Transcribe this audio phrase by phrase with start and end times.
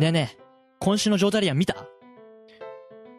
[0.00, 0.42] ねえねえ、
[0.80, 1.86] 今週のジョータリアン見た？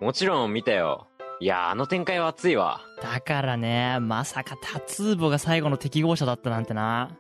[0.01, 1.07] もちろん見たよ。
[1.39, 2.81] いや、あの展開は熱いわ。
[3.01, 7.17] だからね、まさかタツーボが最後の適合者だったなんてな。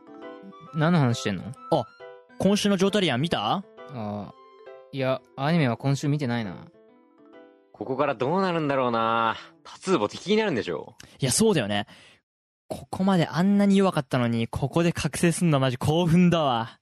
[0.73, 1.43] 何の話してんの？
[2.37, 3.39] 今週のジョータリアン見た？
[3.45, 3.63] あ
[3.93, 4.33] あ。
[4.91, 6.67] いや、アニメは今週見てないな。
[7.71, 11.87] ここからどうなるんだろうなタツーボ敵になるんでしょいや、そうだよね。
[12.67, 16.77] ここまであんなに弱かったのに、ここで覚醒すんのマジ興奮だわ。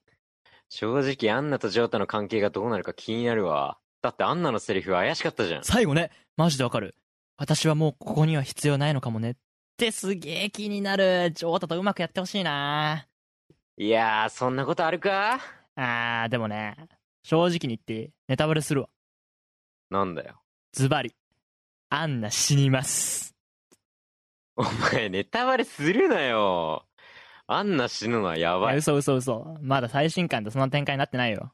[0.76, 3.78] 正直アンナとジョータの関係がどうなるか気になるわ。
[4.02, 5.64] だってアンナのセリフ怪しかったじゃん。
[5.64, 6.96] 最後ね、マジでわかる。
[7.36, 9.30] 私はもうここには必要ないのかもね。
[9.30, 9.34] っ
[9.76, 11.30] てすげえ気になる。
[11.30, 13.06] ジョータとうまくやってほしいな
[13.76, 15.38] いやー、そんなことあるか？
[15.76, 16.76] あー、でもね、
[17.22, 18.88] 正直に言ってネタバレするわ。
[19.90, 20.40] なんだよ。
[20.72, 21.14] ズバリ。
[21.90, 23.32] アンナ死にます。
[24.56, 26.84] お前ネタバレするなよ。
[27.46, 28.72] アンナ死ぬのはやいばい。
[28.72, 29.56] や嘘嘘嘘。
[29.60, 31.52] まだ最新刊でその展開になってないよ。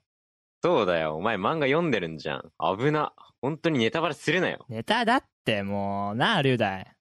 [0.63, 1.17] そうだよ。
[1.17, 2.53] お前漫画読んでるんじゃん。
[2.79, 3.13] 危な。
[3.43, 4.65] 本当にネタバレするなよ。
[4.69, 6.95] ネタだってもう、なあ、龍大。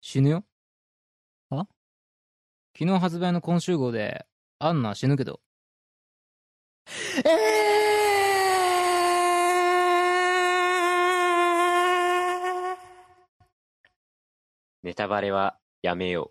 [0.00, 0.44] 死ぬよ？
[1.50, 1.66] あ
[2.78, 4.26] 昨日発売の今週号で、
[4.60, 5.40] アンナ死ぬけど。
[14.82, 16.30] ネタバレはやめよ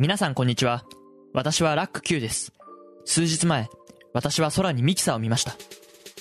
[0.00, 0.86] 皆さんこんにちは。
[1.34, 2.54] 私はラック Q です。
[3.04, 3.68] 数日前、
[4.14, 5.54] 私は空にミキサーを見ました。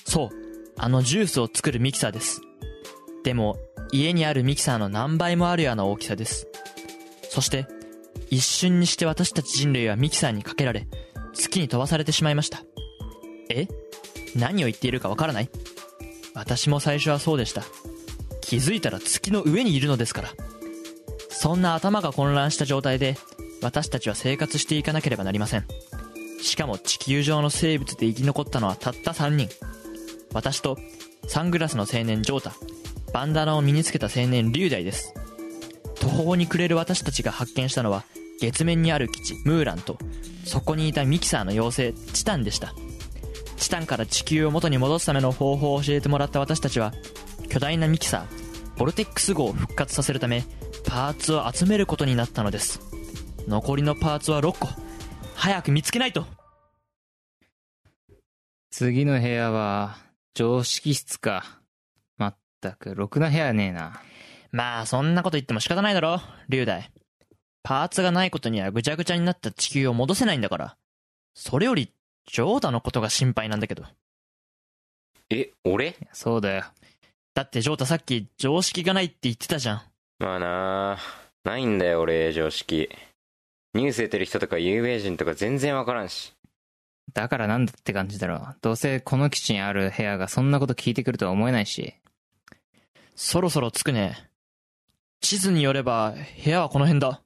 [0.06, 0.30] そう、
[0.78, 2.42] あのジュースを作るミキサーです。
[3.24, 3.58] でも、
[3.94, 6.48] 家にあるミキサーの何倍もあるような大きさです。
[7.30, 7.68] そして、
[8.30, 10.86] 一瞬にして私たち人類はミキサーにかけられ、
[11.34, 12.60] 月に飛ばされてしまいました。
[13.50, 13.70] え？
[14.36, 15.50] 何を言っているかわからない？
[16.34, 17.64] 私も最初はそうでした。
[18.42, 20.30] 気づいたら月の上にいるのですから。
[21.30, 23.16] そんな頭が混乱した状態で、
[23.62, 25.66] 私たちは生活していかなければなりません。
[26.42, 29.50] しかも地球上の生物で生き残ったのはたった3人。
[30.34, 30.78] 私と、
[31.28, 32.54] サングラスの青年ジョータ、
[33.14, 35.14] バンダナを身につけた青年リュウダイです。
[36.00, 38.06] 途方に暮れる私たちが発見したのは、
[38.40, 39.98] 月面にある基地、ムーランと、
[40.46, 42.74] そこにいたミキサーの妖精、チタンでした。
[43.58, 46.94] チタンから地球を元に戻すための方法を教えてもらった私たちは、
[47.50, 50.46] 巨大なミキサー、ボルテックス号を復活させるため、
[50.86, 52.89] パーツを集めることになったのです。
[53.50, 54.70] 残りのパーツは6個。
[55.34, 56.28] 早く見つけないと
[58.70, 59.98] 次の部屋は、
[60.36, 61.60] 常識室か。
[62.16, 64.04] まったく、ろくな部屋ねえな。
[64.52, 66.92] まあ、そんなこと言っても仕方ないだろ、龍大。
[67.64, 70.78] パーツがないことにはぐちゃぐちゃになった地球を戻せないんだから。
[71.34, 71.92] それより、
[72.32, 73.84] ジョータのことが心配なんだけど。
[75.32, 75.96] え、俺？
[76.14, 76.66] そうだよ。
[77.34, 79.82] だってジョータさっき常識がないって言ってたじゃん。
[80.20, 80.98] まあなあ、
[81.44, 82.90] ないんだよ俺、常識。
[83.74, 86.34] ニュース出てる人とか有名人とか全然わからんし。
[87.14, 88.56] だからなんだって感じだろ。
[88.62, 91.96] どうせこの基地にある部屋がそんなこと聞いてくるとは思えないし。
[93.16, 94.30] そろそろ着くね。
[95.22, 96.14] 地図によれば、
[96.44, 97.22] 部屋はこの辺だ。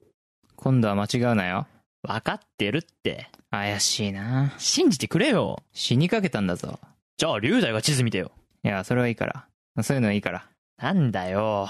[0.56, 1.68] 今度は間違うなよ。
[2.02, 3.30] わかってるって。
[3.52, 4.56] 怪しいな。
[4.58, 5.62] 信じてくれよ。
[5.74, 6.80] 死にかけたんだぞ。
[7.18, 8.32] じゃあ、龍大が地図見てよ。
[8.64, 9.48] いや、それはいいから。
[9.84, 10.50] そういうのはいいから。
[10.78, 11.70] なんだよ。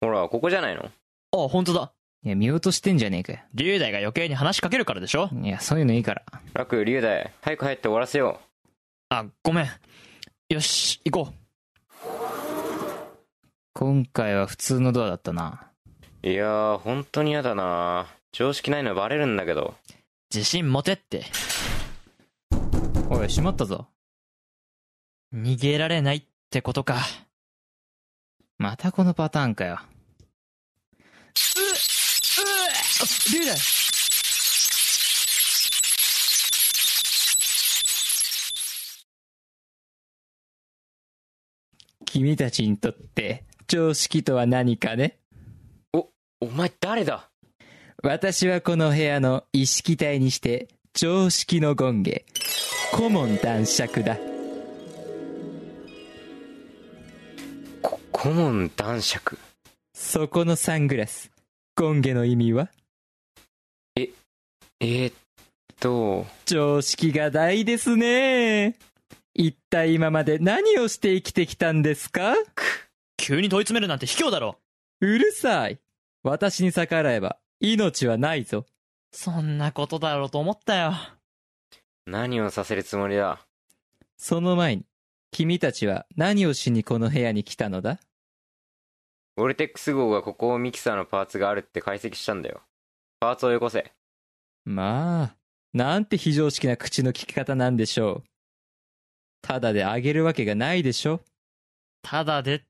[0.00, 0.84] ほら、ここじゃないの？
[1.32, 1.92] あ、本当だ。
[2.24, 3.40] いや、見落としてんじゃねえかよ。
[3.52, 5.28] 龍大が余計に話しかけるからでしょ？
[5.42, 6.24] いや、そういうのいいから。
[6.54, 8.40] 楽、龍大、早く入って終わらせよ
[9.10, 9.68] あ、ごめん。
[10.48, 11.34] よし、行こ
[13.74, 15.70] 今回は普通のドアだったな。
[16.22, 16.28] う。
[16.28, 19.74] いやー、本当に嫌だな常識ないのバレるんだけど。
[19.90, 19.92] う。
[20.34, 21.24] 自信持てって。
[23.10, 23.86] おい、閉まったぞ。
[25.34, 27.00] 逃げられないってことか。
[28.56, 29.78] またこのパターンかよ。
[33.32, 33.54] 龍だ
[42.04, 45.18] 君たちにとって常識とは何かね？
[45.92, 47.30] お前誰だ？
[48.02, 52.24] 私はこの部屋の意識体にして常識の権下
[52.92, 54.16] 顧問男爵だ。
[57.82, 59.38] こ顧問男爵。
[59.92, 61.32] そこのサングラス
[61.76, 62.70] 権下の意味は？
[62.70, 65.14] えー、っ
[65.80, 66.26] と。
[66.46, 68.76] 常識が大ですね。
[69.34, 72.34] 一体今まで何をして生きてきたんですか？
[73.16, 74.58] 急に問い詰めるなんて卑怯だろ。
[75.00, 75.78] うるさい。
[76.22, 78.64] 私に逆らえば命はないぞ。
[79.12, 80.94] そんなことだろうと思ったよ。
[82.06, 83.40] 何をさせるつもりだ？
[84.16, 84.84] その前に
[85.30, 87.98] 君たちは何をしにこの部屋に来たのだ？
[89.36, 92.60] ボルテックス号がここをミキサーのパーツがあるって解析したんだよ。
[93.20, 93.92] パーツをよこせ
[94.64, 95.36] まあ
[95.72, 98.24] なんて非常識な口の利き方なんでしょう。
[99.42, 101.20] ただであげるわけがないでしょ。
[102.02, 102.60] ただでっ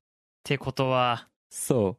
[0.43, 1.29] てことは。
[1.51, 1.99] そ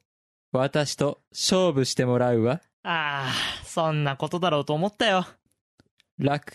[0.53, 0.57] う。
[0.57, 2.61] 私と勝負してもらうわ。
[2.83, 5.25] ああそんなことだろうと思ったよ。
[6.17, 6.53] ラク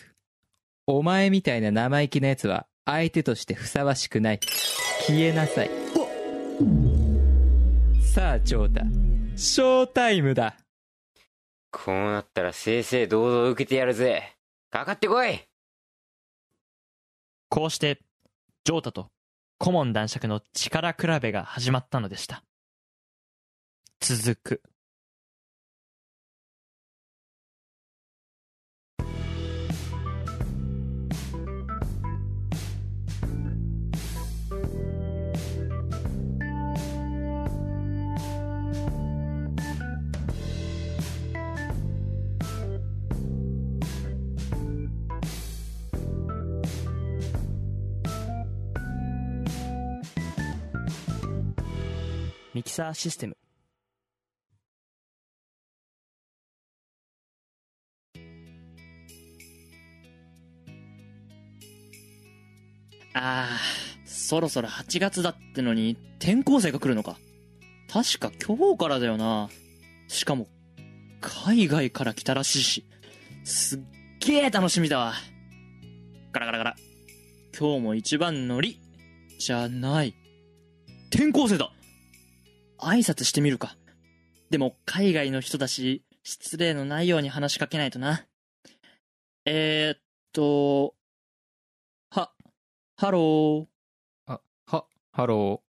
[0.87, 4.39] お前みたいな生意気な奴は相手としてふさわしくない。
[5.07, 5.69] 消えなさい。
[8.01, 8.85] さあジョータ。
[9.37, 10.57] ショータイムだ
[11.71, 14.35] こうなったら正々堂々受けてやるぜ。
[14.69, 15.41] かかってこい。
[17.49, 17.99] こうして
[18.63, 19.09] ジョータと
[19.57, 22.43] 顧問男爵の力比べが始まったのでした。
[23.99, 24.70] 続く。
[52.53, 53.37] ミキサーシステム
[63.13, 63.59] ああ、
[64.05, 67.17] そろそろ8月だってのに転校生が来るのか。
[67.91, 69.49] 確か今日からだよな。
[70.07, 70.47] しかも、
[71.19, 72.85] 海外から来たらしいし。
[73.43, 73.79] すっ
[74.19, 75.13] げえ楽しみだわ。
[76.31, 76.75] ガラガラガラ。
[77.57, 78.79] 今日も一番乗り。
[79.39, 80.15] じゃない。
[81.09, 81.71] 転校生だ
[82.81, 83.75] 挨拶してみるか。
[84.49, 88.25] でも海外の人だし、失礼のないように話しかけないとな。
[89.45, 90.01] えー、っ
[90.33, 90.93] と、
[92.09, 92.31] は、
[92.97, 93.65] Hello。
[94.27, 95.63] あはハロ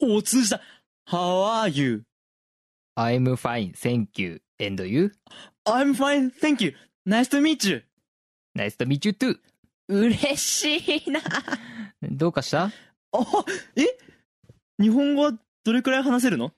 [0.00, 0.60] お、通じた
[1.08, 2.04] !How are you?
[2.96, 5.12] ー I'm fine thank you and you
[5.66, 6.74] I'm fine, thank you.
[7.06, 7.82] Nice to meet you.
[8.56, 9.38] Nice to meet you too
[9.88, 11.20] 嬉しいな。
[12.02, 12.72] どうかしたあ、
[13.76, 13.98] え
[14.80, 15.32] 日本語は
[15.70, 16.50] どれくらい話せるの、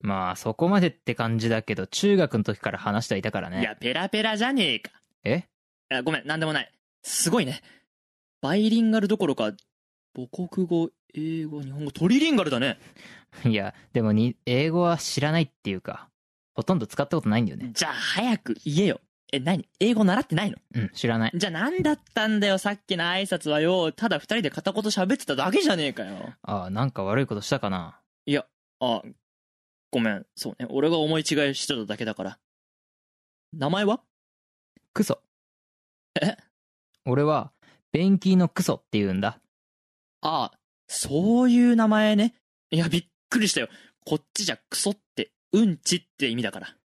[0.00, 4.92] まあそこまでって感じだけど中学の時から話してはいたからねいや、ペラペラじゃねえか。
[5.24, 5.48] え？
[5.90, 6.70] あごめん、なんでもない。
[7.02, 7.62] すごいね。
[8.40, 9.50] バイリンガルどころか、
[10.14, 12.78] 母国語、英語、日本語、トリリンガルだね。
[13.44, 16.08] いやでもに英語は知らないっていうか
[16.54, 19.00] ほとんど使ったことないんだよねじゃあ早く言えよ。
[19.32, 19.68] え、何？
[19.80, 20.58] 英語習ってないの？
[20.76, 23.90] うん知らないじゃあなんだったんだよ、さっきの挨拶はよ。
[23.90, 26.34] ただ二人で片言喋ってただけじゃねえかよ。
[26.42, 28.46] ああなんか悪いことしたかないや、
[28.80, 29.02] あ、
[29.90, 30.66] ごめん、そうね。
[30.70, 32.38] 俺が思い違いしてただけだから。
[33.52, 34.00] 名前は？
[34.92, 35.20] クソ
[36.20, 36.36] え？
[37.04, 37.52] 俺は
[37.92, 39.38] ベンキーのクソって言うんだ
[40.22, 42.34] ああ、そういう名前ね。
[42.70, 43.68] いや、びっくりしたよ。
[44.04, 46.76] こっちじゃクソって、うんちって意味だから。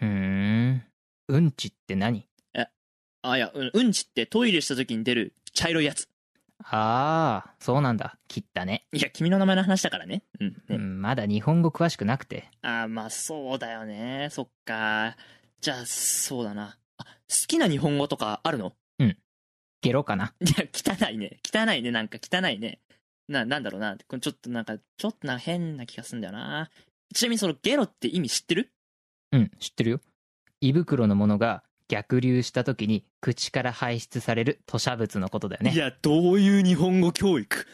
[0.00, 0.82] うーん
[1.28, 2.26] うんちって何？
[3.22, 6.09] あ、いや、うんうんちってトイレした時に出る茶色いやつ。
[6.62, 10.22] ああそうなんだ切ったねいや、君の名前の話だからね。
[10.38, 10.48] うん。
[10.48, 14.28] ねうんまだ日本語詳しくなくてあ、まあ、そうだよね。
[14.30, 15.16] そっか。
[15.60, 16.76] じゃあ、そうだな。
[16.98, 17.10] あ、好
[17.46, 18.72] きな日本語とかあるの？
[19.82, 21.38] ゲロかないや、汚いね。
[21.42, 21.90] 汚いね。
[21.90, 22.80] なんか汚いね。
[23.28, 23.96] な、なんだろうな。
[24.06, 26.70] これちょっとなんか、ちょっとな変な気がすんだよな。
[27.14, 28.72] ちなみにそのゲロって意味知ってる？
[29.32, 30.00] うん知ってるよ
[30.60, 37.66] 胃袋のものが逆流した時に口から排出される吐砂物のことだよねいや、どういう日本語教育？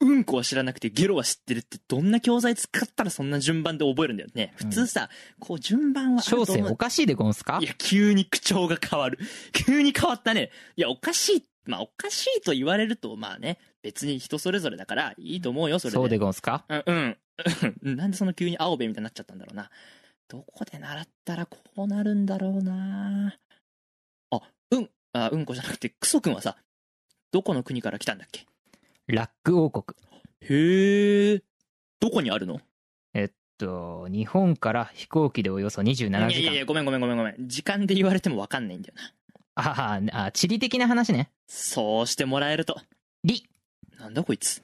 [0.00, 4.52] うんこは知らなくてゲロは知ってるってどんな教材使ったらそんな順番で覚えるんだよね。
[4.56, 5.08] 普通さ、
[5.40, 7.58] こう順番はあると思う小生おかしいでゴンスか？
[7.62, 9.18] いや、急に口調が変わる。
[9.54, 10.50] 急に変わったね。
[10.76, 11.44] いや、おかしい。
[11.66, 15.94] まあ、おかしいと言われると、まあね、別に人それぞれだから、いいと思うよ、それで。
[15.94, 16.66] そうでゴンスか？
[16.68, 17.16] うん、うん。
[17.96, 19.70] なんでその急に青べみたいになっちゃったんだろうな。
[20.28, 23.36] どこで習ったらこうなるんだろうな
[25.14, 26.56] あ、うんこじゃなくて、クソくんはさ、
[27.32, 28.46] どこの国から来たんだっけ？
[29.06, 29.96] ラック王国。
[30.40, 31.42] へえ。
[32.00, 32.60] どこにあるの？
[33.14, 36.28] えっと、日本から飛行機でおよそ27時間。
[36.30, 37.36] いやいやごめんごめんごめんごめん。
[37.48, 39.12] 時間で言われてもわかんないんだよな。
[39.56, 41.30] ああ、あ地理的な話ね。
[41.46, 42.76] そうしてもらえると。
[43.22, 43.48] り。
[43.98, 44.62] なんだこいつ。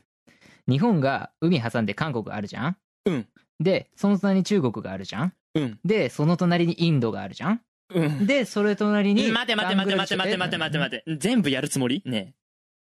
[0.68, 2.76] 日本が海挟んで韓国があるじゃん？
[3.06, 3.28] うん。
[3.60, 5.32] で、その隣に中国があるじゃん？
[5.54, 5.78] うん。
[5.84, 7.60] で、その隣にインドがあるじゃん？
[7.94, 8.26] うん。
[8.26, 9.30] で、それ隣に。
[9.32, 11.16] 待て待て待て待て待て待て待て待て。
[11.18, 12.02] 全部やるつもり？
[12.04, 12.34] ねえ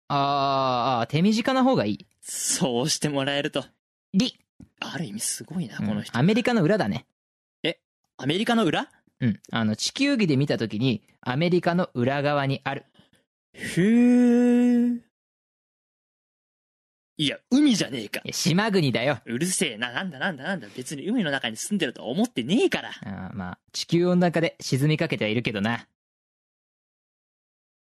[0.08, 2.06] あーあー、手短な方がいい。
[2.20, 3.64] そうしてもらえると。
[4.14, 4.38] り。
[4.80, 6.16] ある意味すごいな、うんこの人。
[6.18, 7.06] アメリカの裏だね。
[8.16, 8.90] アメリカの裏？
[9.20, 9.40] うん。
[9.50, 12.84] あの、地球儀で見たときに、アメリカの裏側にある。
[13.54, 15.09] へえ。
[17.20, 18.28] いや、海じゃねえかい。
[18.28, 19.18] や島国だよ。
[19.26, 20.68] うるせえな、なんだなんだなんだ。
[20.74, 22.92] 別に海の中に住んでるとは思ってねえから。
[23.04, 25.86] あーまあ、地球温暖化で沈みかけてはいるけどな。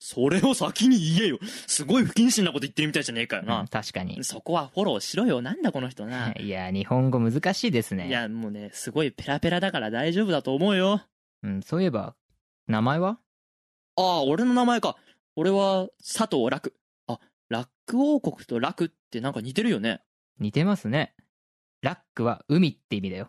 [0.00, 1.38] それを先に言えよ。
[1.69, 3.69] すごい不謹慎なこと言ってるみたいじゃねえかようんな。
[3.71, 4.25] 確かに。
[4.25, 5.41] そこはフォローしろよ。
[5.41, 6.33] なんだこの人な。
[6.33, 8.09] いや、日本語難しいですね。
[8.09, 11.00] いや、もうね、すごいペラペラだから大丈夫だと思うよ。
[11.45, 12.17] うん、そういえば、
[12.67, 13.21] 名前は？
[13.95, 14.97] ああ、俺の名前か。
[15.37, 16.75] 俺は佐藤楽。
[17.96, 20.02] 王国と楽ってなんか似てるよね。
[20.38, 21.14] 似てますね。
[21.80, 23.28] ラックは海って意味だよ。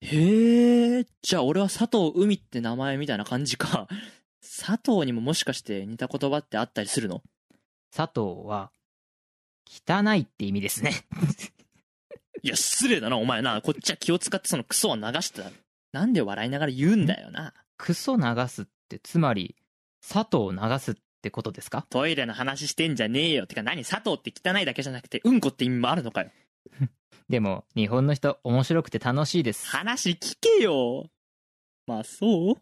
[0.00, 3.88] へえ、じゃあ俺は佐藤海って名前みたいな感じか。
[4.40, 7.22] 佐藤にももしかして似た言葉ってあったりするの？
[7.94, 8.72] 佐藤は、
[9.66, 11.06] 汚いって意味ですね。
[12.42, 13.62] いや、失礼だな、お前な。
[13.62, 15.50] こっちは気を使ってそのクソは流した。
[15.92, 17.54] なんで笑いながら言うんだよな。
[17.76, 19.54] クソ流すって、つまり、
[20.00, 21.86] 佐藤を流すってことですか？
[21.88, 23.46] トイレの話してんじゃねえよ。
[23.46, 23.84] てか何？
[23.84, 26.30] 佐藤って汚いだけじゃなくて、うんこって意味もあるのかよ。
[27.30, 29.66] でも、日本の人、面白くて楽しいです。
[29.66, 31.08] 話聞けよ。
[31.86, 32.54] まあそう？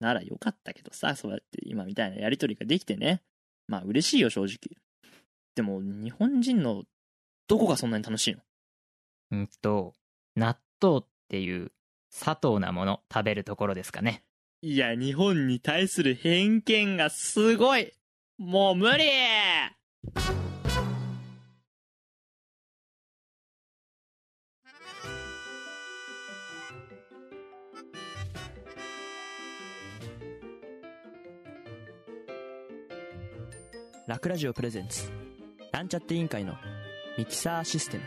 [0.00, 3.22] ならよかったけどさ、そうやって今みたいなやりとりができてね。
[3.66, 4.76] まあ嬉しいよ、正直。
[5.54, 6.84] でも、日本人の
[7.48, 8.40] どこがそんなに楽しいの？
[9.32, 9.94] うんと、
[10.36, 11.72] 納豆っていう、
[12.16, 14.22] 佐藤なもの食べるところですかね。
[14.68, 17.92] いや、日本に対する偏見がすごい。
[18.36, 19.04] もう無理。
[34.08, 35.08] ラクラジオプレゼンツ。
[35.70, 36.54] なんちゃって委員会の
[37.16, 38.02] ミキサーシステム。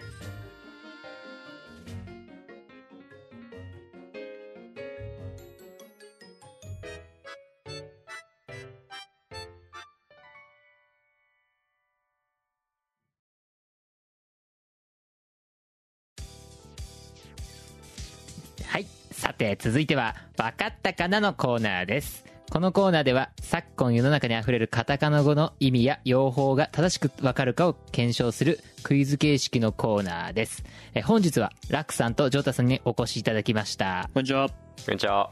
[19.39, 22.25] て、続いては、わかったかなのコーナーです。
[22.51, 30.63] このコーナーでは、昨今世の中に溢れるカタカナ語の意味や用法が正しくわかるかを検証するクイズ形式のコーナーです。
[30.93, 34.10] え本日は、ラックさんとジョータさんにお越しいただきました。
[34.13, 34.50] こんにちは。
[34.50, 34.55] こ
[34.91, 35.31] んにちは。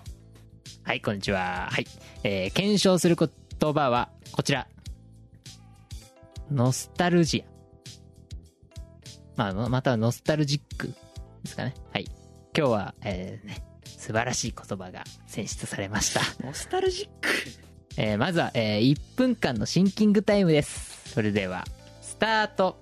[0.83, 1.67] はい、こんにちは。
[1.69, 1.85] はい。
[2.23, 4.67] えー検証する言葉は、こちら。
[6.49, 7.51] ノスタルジア。
[9.35, 10.93] まあ、ままたはノスタルジックで
[11.49, 11.73] すかね。
[11.91, 12.05] はい。
[12.57, 13.66] 今日は、えーね、
[14.07, 16.21] 素晴らしい言葉が選出されました。
[16.45, 17.29] ノスタルジック。
[18.01, 21.09] えーまずは、えー1分間のシンキングタイムです。
[21.13, 21.65] それでは、
[22.01, 22.79] スタート。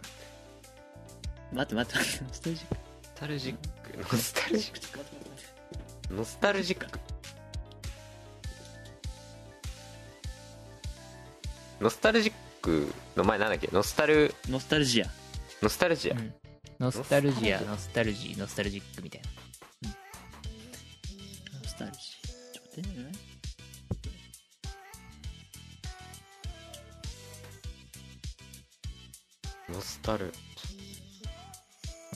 [1.51, 2.77] 待って待って待って、ノスタルジック。
[2.77, 3.97] ノスタルジック。
[4.03, 6.13] ノスタルジック。
[6.13, 6.99] ノスタルジック。
[11.81, 13.67] ノスタルジックの前なんだっけ？
[13.71, 15.07] ノスタル、ノスタルジア。
[15.63, 16.13] ノスタルジア。
[16.13, 16.33] うん
[16.77, 19.29] ノスタルジア、ノノスタルジー、ノスタルジックみたいな。
[29.85, 30.33] スタル。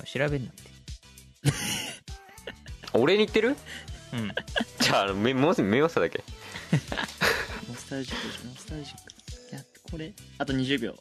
[0.06, 0.64] 調べんなって。
[2.94, 3.56] 俺に言ってる？
[4.14, 4.32] うん。
[4.80, 6.24] じゃあ、めもう目さだけ。
[7.70, 9.02] ノスタルジックでしょ、ノスタルジック。
[9.52, 10.96] いや、これ、あと20秒。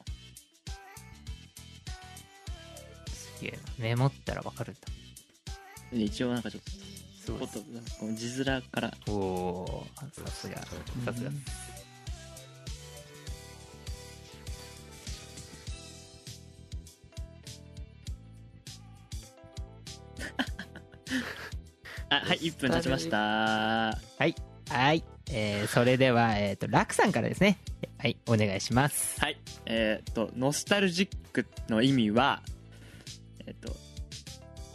[3.06, 3.58] すげえな。
[3.78, 4.80] メモったらわかるんだ。
[5.92, 7.32] で一応なんかちょっと、。
[7.32, 7.38] な
[7.80, 8.92] んかこの字面から。
[9.08, 10.56] おおーさすが。
[10.56, 10.66] さ
[11.14, 11.30] すが。
[22.38, 23.16] はい、1分経ちました。
[23.18, 24.34] はい。
[24.70, 25.04] はい。
[25.30, 27.58] えー、それでは、えっ、と、ラクさんからですね。
[27.98, 29.20] はい、お願いします。
[29.20, 29.36] はい。
[29.66, 32.42] えーっと、ノスタルジックの意味は、
[33.44, 33.76] えーっと、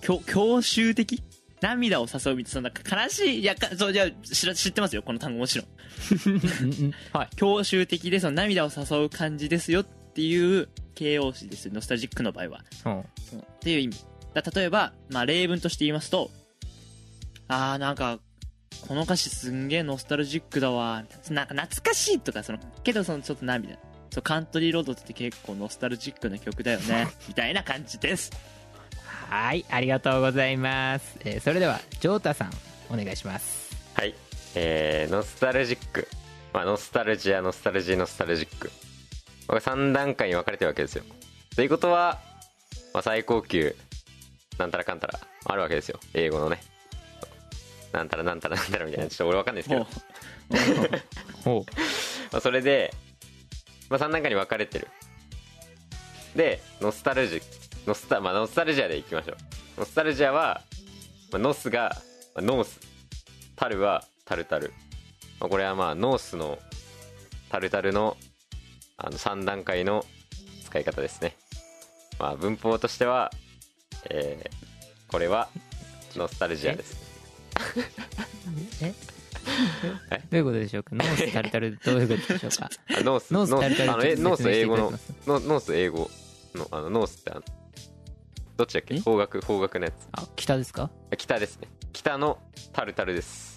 [0.01, 1.23] 郷郷愁的？
[1.61, 5.67] 涙を誘うみたいな悲しいいやかそうじゃ知ら知ってますよこの単語もちろん
[7.13, 13.05] はい教習的でその涙を誘う感じですよっていう形容詞ですよノスタルジックの場合はうんっ
[13.61, 13.97] ていう意味
[14.33, 16.31] だ例えば、まあ、例文として言いますと
[17.47, 18.19] あーなんか
[18.87, 21.03] この歌詞すんげえノスタルジックだわ。
[21.29, 23.77] なんか懐かしいとかそのけどそのちょっと涙
[24.11, 27.07] そうカントリーロードって結構ノスタルジックな曲だよね。
[27.27, 28.31] みたいな感じです。
[29.29, 32.51] はいありがとうございます、えーそれではジョータさん
[32.89, 33.75] お願いします。
[33.95, 34.13] はい。
[34.55, 36.07] えー、ノスタルジック、
[36.53, 38.71] まあ、ノスタルジアノスタルジーノスタルジック。
[39.47, 41.03] これ3段階に分かれてるわけですよ。
[41.55, 42.19] ということは、
[42.93, 43.75] まあ、最高級
[44.57, 45.99] なんたらかんたらあるわけですよ。
[46.13, 46.59] 英語のね
[47.93, 49.87] なんたらなんたらなんたらみたいなちょっと俺分かんないですけど。
[51.43, 51.65] ほ
[52.31, 52.93] まあ、それで、
[53.89, 54.87] まあ、3段階に分かれてる。
[56.35, 57.41] でノスタルジ
[57.85, 59.37] ノスタ,、まあ、ノスタルジアでいきましょう。
[59.81, 60.63] ノスタルジアは、
[61.31, 61.95] まあ、ノスが、
[62.35, 62.79] まあノース。
[63.55, 64.73] タルはタルタル、
[65.39, 66.57] まあ、これはまあノースの
[67.49, 68.17] タルタルの
[68.97, 70.05] あの3段階の
[70.65, 71.35] 使い方ですね、
[72.19, 73.31] まあ、文法としては、
[74.09, 74.63] えー
[75.13, 75.47] これは
[76.15, 77.02] ノスタルジアです
[78.81, 78.93] え？
[80.11, 80.17] え？
[80.19, 80.95] どういうことでしょうか？
[80.95, 82.69] ノースタルタルどういうことでしょうか？
[82.97, 84.91] あノースノースタルタルあのえノース英語の
[85.27, 86.09] ノノース英語
[86.55, 87.41] のあのノースってあの
[88.57, 88.95] どっちだっけ？
[88.95, 88.99] え？
[88.99, 89.95] 方角方角のやつ。
[90.13, 90.89] あ北ですか？
[91.11, 91.67] あ北ですね。
[91.91, 92.39] 北の
[92.71, 93.52] タルタルです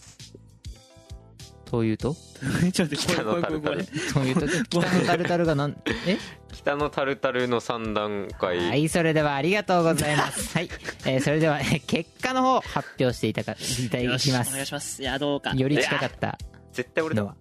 [1.67, 2.17] というと？
[2.73, 3.85] ちょっと北のタルタル。
[3.85, 4.47] というと？
[4.81, 5.77] 北のタルタルがなん？
[6.07, 6.17] え？
[6.53, 10.55] 北のタルタルの3段階、はいそれではありがとうございます。
[10.57, 10.71] はい、
[11.05, 14.67] えーそれではえー結果の方発表していたかいただよしきまお願いす。
[14.67, 15.53] しますいやどうか。
[15.55, 16.39] より近かった
[16.73, 17.23] 絶対俺だ。
[17.23, 17.35] のは？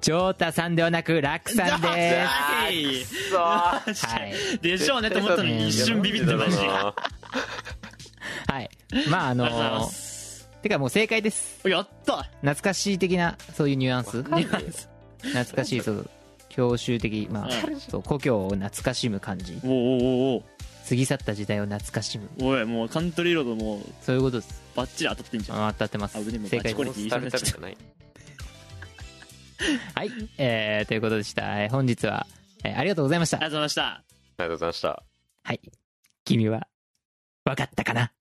[0.00, 2.26] ジョータさんではなくラクさんです。
[2.26, 4.58] はいくそーはい。
[4.60, 6.94] でしょうねと思ったのに一瞬ビビってました
[8.52, 8.70] はい。
[9.08, 10.05] まああのーす
[10.68, 11.66] てかもう正解です。
[11.68, 12.24] やった。
[12.40, 14.18] 懐かしい的なそういうニュアンス。
[14.18, 14.44] わかんない。
[14.44, 16.10] 懐かしいそう
[16.48, 19.60] 郷愁的まあそう故郷を懐かしむ感じ。
[19.64, 20.44] おおおお
[20.88, 22.28] 過ぎ去った時代を懐かしむ。
[22.40, 24.62] おおいもうカントリーロードもうそういうことです。
[24.74, 25.66] バッチリ当たってんじゃん。
[25.66, 26.16] あ当たってます。
[26.16, 26.86] あ腕も正解です。
[26.86, 27.76] ノスタルタルじゃない。
[29.94, 32.26] はい、えー、ということでした、えー本日は、
[32.62, 33.38] えーありがとうございました。
[33.38, 33.82] ありがとうございました。
[33.82, 34.04] あり
[34.38, 35.02] がとうございました。
[35.44, 35.60] はい。
[36.24, 36.66] 君は
[37.44, 38.12] 分かったかな？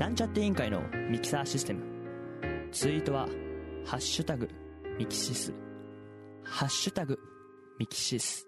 [0.00, 1.84] なんちゃって委員会のミキサーシステム。
[2.72, 3.28] ツイートは
[3.84, 4.48] 「ハッシュタグ
[4.98, 5.52] ミキシス」
[6.42, 7.18] 「ハッシュタグ
[7.78, 8.46] ミキシス」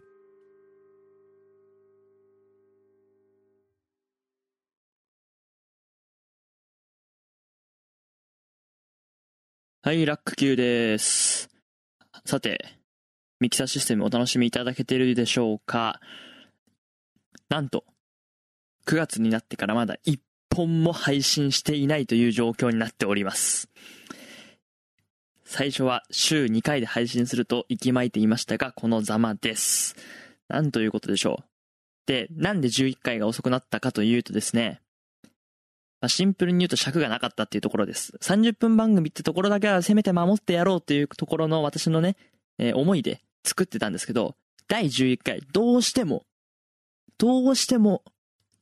[9.82, 11.50] はいラック Q です。
[12.24, 12.64] さて
[13.40, 16.00] ミキサーシステムお楽しみいただけてるでしょうか？
[17.50, 17.84] なんと
[18.86, 20.18] 9月になってからまだ1
[20.54, 23.68] 本も配信していないという状況になっております。
[25.44, 29.96] 最初は週2回で配信すると息巻いていましたがこのざまです。
[30.48, 31.44] なんということでしょう。
[32.06, 34.80] でなんで11回が遅くなったかというとですね
[36.02, 38.12] まあシンプルに言うと尺がなかったっていうところです。
[38.20, 42.16] 30分番組ってところだけはせめて守ってやろうというところの私のね、
[42.58, 44.34] えー思いで作ってたんですけど、
[44.66, 46.24] 第11回、どうしても、
[47.18, 48.02] どうしても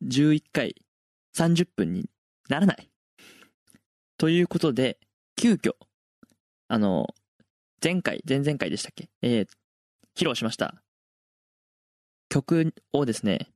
[0.04, 0.74] 11回
[1.36, 2.08] 30分に
[2.48, 2.90] ならない。
[4.18, 4.98] ということで、
[5.36, 5.72] 急遽、
[6.68, 7.08] あの、
[7.82, 9.08] 前回、前々回でしたっけ？
[9.22, 9.48] えー
[10.16, 10.82] 披露しました。
[12.28, 13.48] 曲をですね、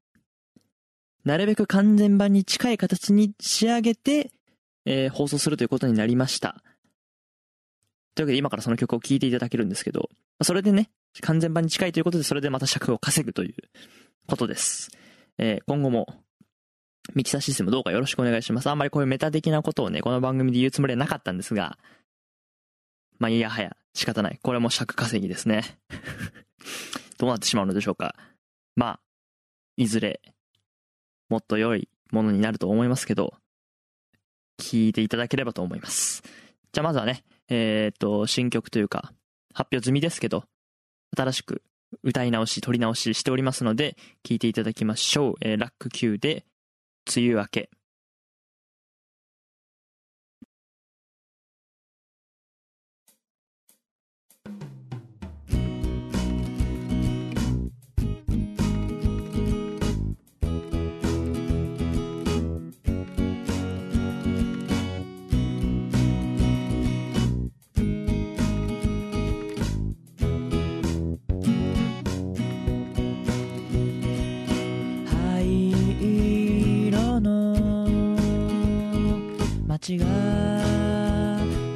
[1.25, 4.31] なるべく完全版に近い形に仕上げて、
[4.87, 6.63] えー放送するということになりました。
[8.15, 10.09] というわけで今からその曲を聴いていただけるんですけど、
[10.43, 13.55] それでね、完全版に近いということで、それでまた尺を稼ぐという
[14.27, 14.91] ことです。
[15.39, 16.24] えー今後も、
[17.13, 18.69] ミキサーシステムどうかよろしくお願いします。
[18.69, 21.79] あんまりこういうメタ的なことをね、この番組で言うつもりはなかったんですが、
[23.19, 24.39] まあ、いやはや、仕方ない。
[24.43, 25.63] これも尺稼ぎですね。
[27.19, 28.17] どうなってしまうのでしょうか。
[28.75, 29.01] まあ、
[29.77, 30.21] いずれ、
[31.29, 33.35] もっと良いものになると思いますけど、
[34.59, 36.23] 聞いていただければと思います。
[36.73, 39.13] じゃあまずはね、えっ、と、新曲というか、
[39.53, 40.45] 発表済みですけど、
[41.17, 41.63] 新しく
[42.03, 45.35] 歌い直し、撮り直ししておりますので、聞いていただきましょう。
[45.41, 46.45] えーラック Q で、
[47.07, 47.71] 梅雨明け。
[79.85, 80.07] 街が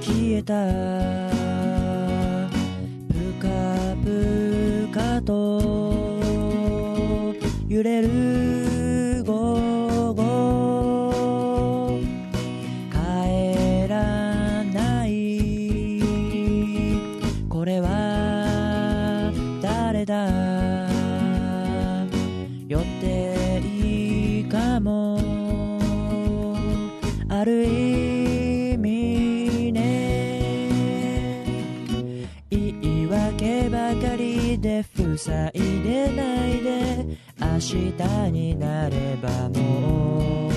[0.01, 0.55] 消えた。
[3.13, 3.47] ぷか
[4.03, 5.35] ぷかと
[7.69, 12.01] 揺れる午後。
[12.91, 16.01] 帰らない。
[17.47, 20.78] これは誰だ？
[37.77, 40.53] 日になればもう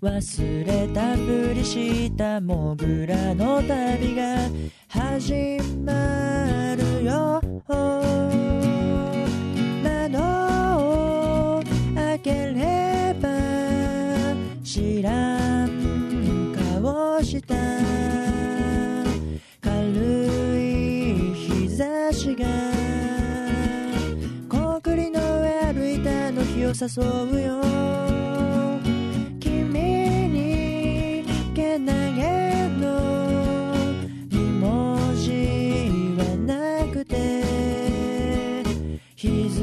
[0.00, 4.48] 忘れたふりしたモグラの旅が
[4.88, 8.41] 始まるよ。
[26.82, 27.60] 誘うよ。
[29.38, 29.68] 君
[30.26, 33.72] にけなげの
[34.28, 35.30] 2文字
[36.18, 38.64] はなくて
[39.14, 39.62] 日付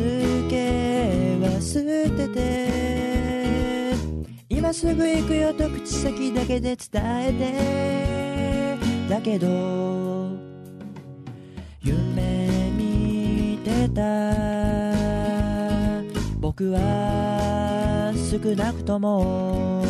[1.42, 1.82] は捨
[2.16, 2.40] てて
[4.48, 8.78] 今すぐ行くよと口先だけで伝え
[9.10, 9.88] てだけど
[16.65, 19.84] は少なくとも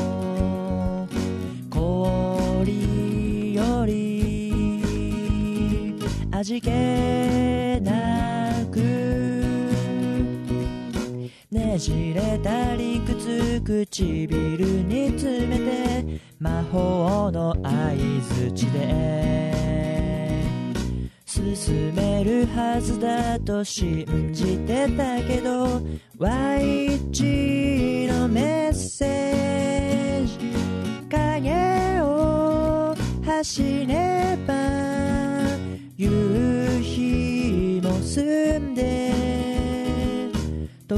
[1.69, 4.83] 氷より
[6.31, 6.69] 味気
[7.81, 8.79] なく
[11.51, 19.88] ねじれた理屈唇に詰めて魔法の相づちで
[21.55, 25.81] 進めるはずだと信じてたけど
[26.19, 30.37] Y1 のメッセージ
[31.09, 32.93] 影を
[33.25, 34.53] 走れば
[35.95, 39.11] 夕日も澄んで
[40.87, 40.95] 通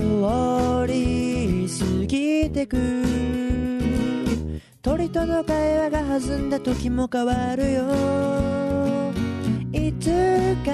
[0.87, 2.77] り過ぎてく。
[4.81, 8.60] 鳥との会話が弾んだ時も変わるよ。
[10.01, 10.07] つ
[10.65, 10.71] か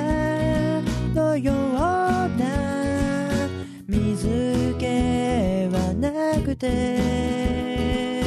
[1.13, 1.55] のよう
[2.39, 3.49] な
[3.85, 4.85] 水気
[5.75, 8.23] はなくて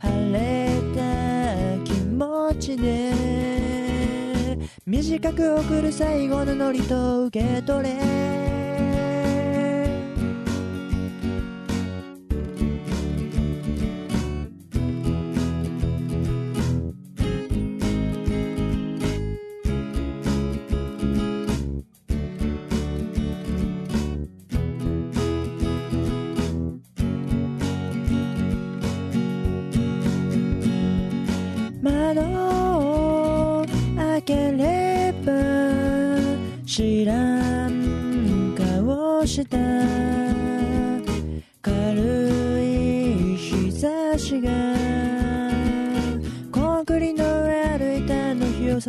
[0.00, 3.12] 晴れた気持ちで
[4.84, 8.39] 短く送る最後のノリと受け取れ。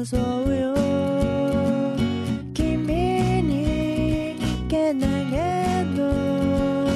[0.03, 0.73] 誘うよ
[2.55, 4.35] 君に
[4.67, 6.87] けなげの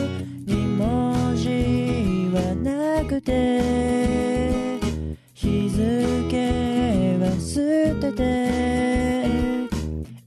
[0.48, 4.80] 2文字はなくて
[5.36, 5.84] 日付
[7.20, 9.70] は捨てて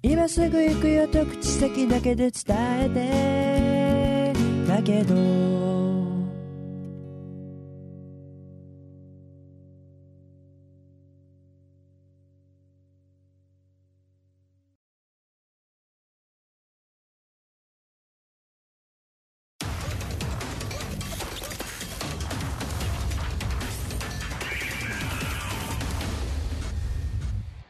[0.01, 4.33] 今すぐ行くよと口先だけで伝え
[4.65, 5.78] てだけど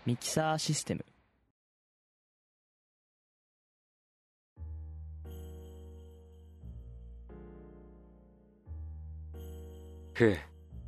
[0.09, 1.05] ミキサーシステム。
[10.15, 10.39] ふう。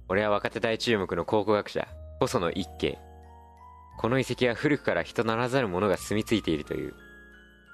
[0.09, 1.87] 俺は若手大注目の考古学者
[2.19, 2.99] 細野一慶。
[3.99, 6.95] この遺跡は古くから人ならざる者が住み着いているという。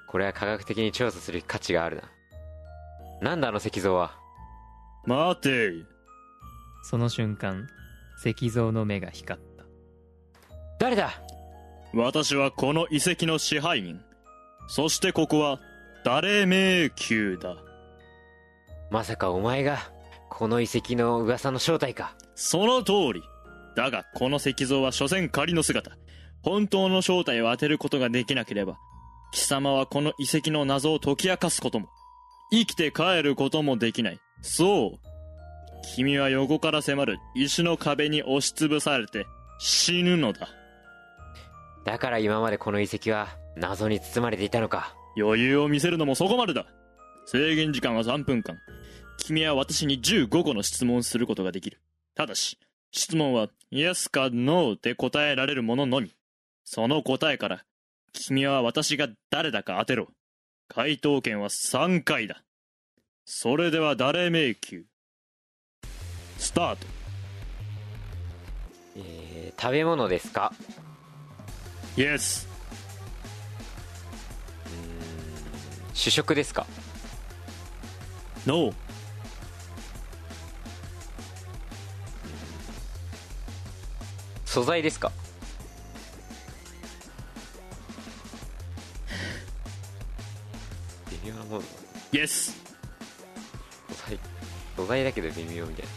[0.08, 2.02] これは科学的に調査する価値がある
[3.22, 3.30] な。
[3.30, 4.18] なんだあの石像は？
[5.04, 5.70] 待て。
[6.82, 7.68] その瞬間
[8.18, 9.64] 石像の目が光った。
[10.80, 11.12] 誰だ？
[11.96, 14.00] 私はこの遺跡の支配人。
[14.68, 15.60] そしてここは
[16.04, 17.56] 誰迷宮だ。
[18.90, 19.78] まさかお前が
[20.28, 22.14] この遺跡の噂の正体か。
[22.34, 23.22] その通り。
[23.76, 25.92] だがこの石像は所詮仮の姿。
[26.42, 28.78] 本当の正体を当てることができなければ
[29.32, 31.88] 貴様はこの遺跡の謎を解き明かすことも。
[32.52, 34.20] 生きて帰ることもできない。
[34.42, 34.98] そう。
[35.94, 39.26] 君は横から迫る石の壁に押しつぶされて
[39.58, 40.48] 死ぬのだ
[41.86, 44.94] だから今までこの遺跡は謎に包まれていたのか。
[45.16, 46.66] 余裕を見せるのもそこまでだ。
[47.26, 48.58] 制限時間は3分間。
[49.18, 51.80] 君は私に15個の質問をすることができる。
[52.14, 52.58] ただし
[52.90, 56.12] 質問は Yes か No で答えられるもののみ。
[56.64, 57.64] その答えから
[58.12, 60.08] 君は私が誰だか当てろ。
[60.68, 62.42] 回答権は3回だ。
[63.24, 64.82] それでは誰迷宮？
[66.38, 66.86] スタート。
[68.96, 70.52] えー、食べ物ですか？
[71.96, 72.46] Yes.
[75.94, 76.66] 主食ですか
[78.44, 78.72] ？No.
[84.44, 85.10] 素材ですか？
[91.24, 91.34] 微妙。
[91.34, 91.62] なもの
[92.12, 92.52] Yes.
[93.88, 94.18] 素材。
[94.76, 95.90] 素材だけど微妙みたいな。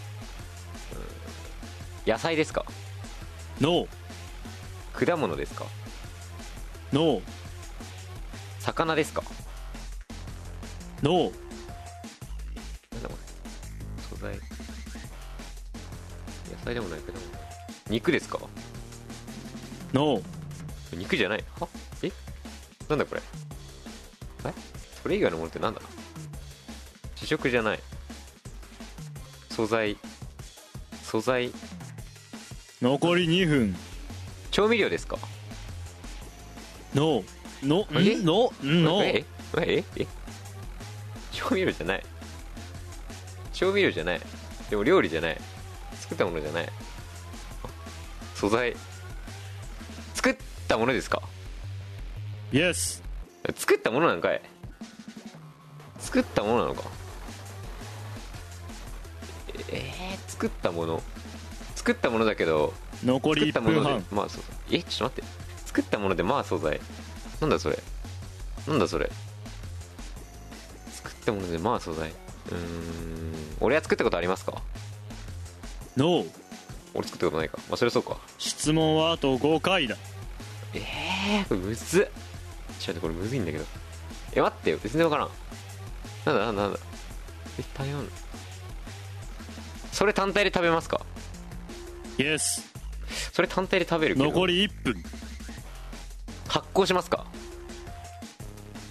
[2.06, 2.12] うん。
[2.14, 2.66] 野菜ですか
[3.60, 3.88] ？No.
[4.94, 5.66] 果物ですか？
[6.92, 7.22] No
[8.60, 9.24] 魚ですか
[11.02, 13.18] ？No なんだこれ。
[14.10, 14.36] 素材。
[14.36, 14.40] 野
[16.66, 17.22] 菜でもない果物
[17.90, 18.40] 肉ですか
[19.94, 20.22] ？No
[20.94, 21.44] 肉じゃない。
[21.60, 21.68] は？
[22.02, 22.12] え？
[22.90, 23.22] なんだこれ？
[24.46, 24.54] え？
[25.02, 25.82] それ以外のものってなんだ？
[27.16, 27.80] 主食じゃない。
[29.52, 29.98] 素材。
[31.04, 31.52] 素材。
[32.82, 33.76] 残り2分。
[34.52, 35.18] 調味料ですか？
[37.00, 37.24] No
[37.64, 39.26] No No No え
[39.58, 39.62] え？
[39.62, 39.84] え？
[39.96, 40.08] え？
[41.32, 42.04] 調味料じゃない。
[43.54, 44.22] 調味料じゃない。
[44.70, 45.38] でも料理じゃない。
[46.02, 46.66] 作ったものじゃない。
[46.66, 46.70] あ
[48.36, 48.76] 素材。
[50.14, 51.22] 作ったものですか
[52.52, 53.02] ？Yes
[53.56, 54.42] 作ったものなんかい。
[56.00, 56.84] 作ったものなのか？
[59.70, 61.02] えー、作ったもの。
[61.76, 62.74] 作ったものだけど。
[63.06, 63.80] 残り1作ったもので。
[63.80, 64.44] 分半まあそう。
[64.72, 64.84] え？
[64.84, 65.49] ちょっと待って
[65.80, 66.82] 作ったものでまあ素材。
[67.40, 67.80] なんだそれ。
[68.68, 69.10] なんだそれ。
[70.92, 72.10] 作ったものでまあ素材。
[72.10, 73.34] うーん。
[73.62, 74.62] 俺は作ったことありますか
[75.96, 76.26] ？No
[76.94, 77.58] 俺作ったことないか。
[77.70, 78.18] まあそれそうか。
[78.38, 79.96] 質問はあと5回だ。
[80.74, 82.08] えー、これむずっ。
[82.78, 83.64] ちょっとこれむずいんだけど。
[84.34, 84.80] え待ってよ。
[84.84, 85.30] 全然わからん。
[86.26, 86.80] なんだなんだなんだ。
[87.58, 88.06] え食べ物
[89.94, 91.06] それ単体で食べますか
[92.18, 92.68] ？Yes
[93.32, 94.28] それ単体で食べるけど。
[94.28, 95.04] 残り1分
[96.50, 97.26] 発酵しますか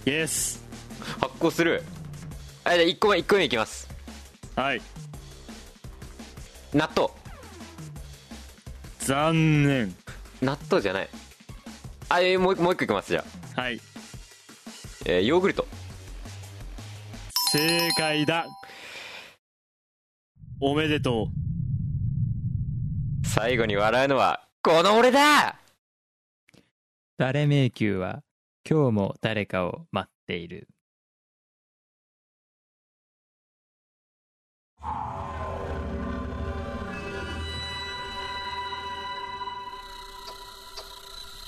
[0.07, 0.61] ？Yes
[1.21, 1.83] 発酵する？
[2.65, 3.89] あじゃあ1個目1個目いきます。
[4.57, 4.81] はい。
[6.73, 7.09] 納豆。
[9.01, 9.95] 残念。
[10.43, 11.09] 納豆じゃない。
[12.11, 13.25] あえーもうもう一個いきますじゃ
[13.57, 13.81] あ、はい。
[15.07, 15.67] えーヨーグルト。
[17.53, 18.47] 正解だ。
[20.61, 21.29] おめでと
[23.25, 25.58] 最後に笑うのはこの俺だ
[27.19, 28.23] 誰迷宮は
[28.65, 30.69] 今日も誰かを待っている。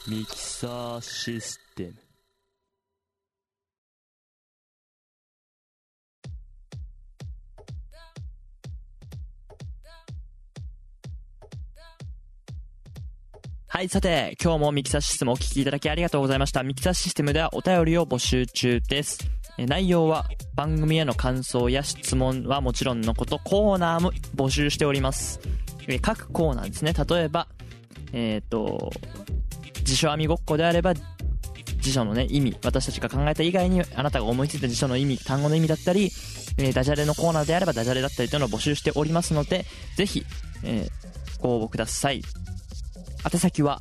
[0.08, 2.09] ミキサーシステム
[13.80, 16.62] はい、さて、今日もミキサーシステムをお聞きいただきありがとうございました。
[16.62, 19.20] ミキサーシステムではお便りを募集中です。
[19.56, 25.40] 内容は番組への感想や質問はもちろんのこと、コーナーも募集しております。
[26.02, 26.92] 各コーナーですね。
[26.92, 27.48] 例えば、
[28.12, 28.92] えっ、と、
[29.82, 30.92] 辞書編みごっこであれば
[31.80, 36.12] 辞書のね意味私たちが考えた以外にあなたが思いついた辞書の意味単語の意味だったり、
[36.58, 39.64] えーダジャレのコーナーであればダジャレだったりというのを募集しておりますので
[39.96, 40.26] ぜひ、
[40.64, 40.90] えー
[41.40, 42.22] ご応募ください
[43.24, 43.80] 宛先は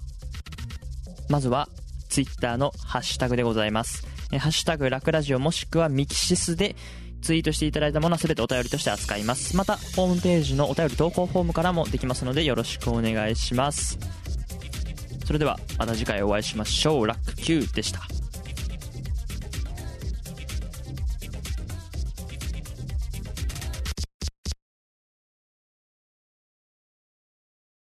[1.30, 1.70] まずは
[2.10, 6.76] ツイッターのハッシュタグでございます、えハッシュタグラクラジオもしくはミキシスで
[7.22, 9.56] ツイートしていただいたものは全てお便りとして扱います。
[9.56, 14.00] またホームページのお便り投稿フォームからもできますのでよろしくお願いします。
[15.26, 17.08] それではまた次回お会いしましょう。
[17.08, 18.19] ラック Q でした。